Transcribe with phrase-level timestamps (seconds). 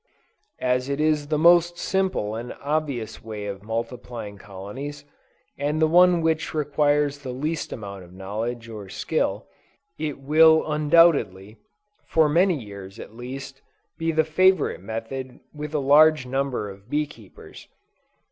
[0.57, 5.05] As it is the most simple and obvious way of multiplying colonies,
[5.59, 9.45] and the one which requires the least amount of knowledge or skill,
[9.99, 11.57] it will undoubtedly,
[12.07, 13.61] for many years at least,
[13.99, 17.67] be the favorite method with a large number of bee keepers.